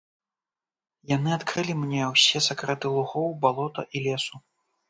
[1.15, 4.35] Яны адкрылі мне ўсе сакрэты лугоў, балота і лесу.